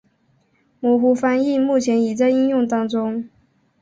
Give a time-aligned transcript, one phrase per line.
[0.79, 3.29] 模糊翻译目前已在应用当中。